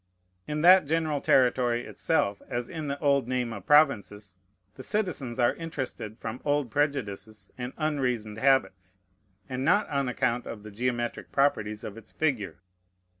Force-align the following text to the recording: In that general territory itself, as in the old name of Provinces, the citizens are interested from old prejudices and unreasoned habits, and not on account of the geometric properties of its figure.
In 0.47 0.63
that 0.63 0.87
general 0.87 1.21
territory 1.21 1.85
itself, 1.85 2.41
as 2.49 2.67
in 2.67 2.87
the 2.87 2.97
old 2.97 3.27
name 3.27 3.53
of 3.53 3.67
Provinces, 3.67 4.35
the 4.73 4.81
citizens 4.81 5.37
are 5.37 5.53
interested 5.53 6.17
from 6.17 6.41
old 6.43 6.71
prejudices 6.71 7.51
and 7.55 7.71
unreasoned 7.77 8.39
habits, 8.39 8.97
and 9.47 9.63
not 9.63 9.87
on 9.89 10.09
account 10.09 10.47
of 10.47 10.63
the 10.63 10.71
geometric 10.71 11.31
properties 11.31 11.83
of 11.83 11.97
its 11.99 12.11
figure. 12.11 12.61